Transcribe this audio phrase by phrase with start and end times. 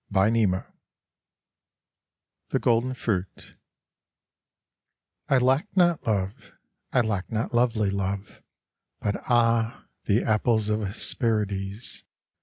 [0.11, 0.65] XVI
[2.49, 3.55] The Golden Fruit
[5.29, 6.53] I lacked not Love,
[6.91, 8.41] I lacked not lovely Love,
[8.99, 12.03] But, ah, the apples of Hesperides!